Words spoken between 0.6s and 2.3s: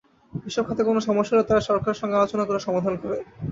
খাতে কোনো সমস্যা হলে তারা সরকারের সঙ্গে